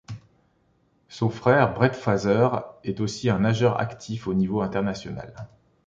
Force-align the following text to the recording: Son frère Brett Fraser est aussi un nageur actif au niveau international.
Son 1.09 1.29
frère 1.29 1.75
Brett 1.75 1.93
Fraser 1.95 2.47
est 2.83 3.01
aussi 3.01 3.29
un 3.29 3.37
nageur 3.37 3.79
actif 3.79 4.25
au 4.25 4.33
niveau 4.33 4.61
international. 4.61 5.35